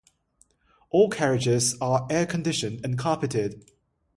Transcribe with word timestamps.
All 0.89 1.11
carriages 1.11 1.77
are 1.79 2.07
air-conditioned 2.09 2.83
and 2.83 2.97
carpeted. 2.97 3.69